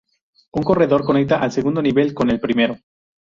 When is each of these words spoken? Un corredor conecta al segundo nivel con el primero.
Un 0.53 0.63
corredor 0.63 1.03
conecta 1.05 1.39
al 1.43 1.51
segundo 1.51 1.79
nivel 1.79 2.11
con 2.15 2.31
el 2.31 2.39
primero. 2.39 2.75